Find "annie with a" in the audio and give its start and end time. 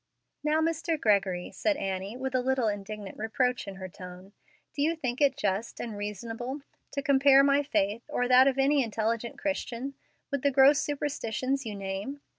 1.77-2.41